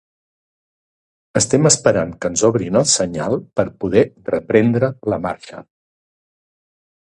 [1.41, 5.63] Estem esperant que ens obrin el senyal per a poder reprendre la marxa.